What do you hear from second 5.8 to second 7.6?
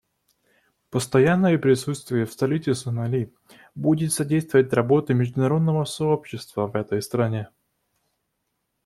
сообщества в этой стране.